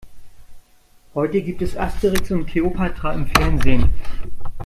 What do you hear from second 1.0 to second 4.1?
Heute gibt es Asterix und Kleopatra im Fernsehen.